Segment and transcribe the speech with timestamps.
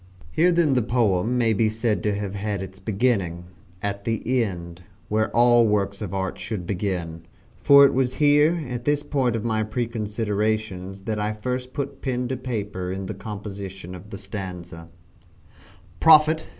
[0.31, 3.43] Here then the poem may be said to have had its beginning
[3.83, 7.27] at the end where all works of art should begin
[7.61, 12.27] for it was here at this point of my preconsiderations that I first put pen
[12.29, 14.89] to paper in the composition of the stanza:
[15.99, 16.47] "Prophet!"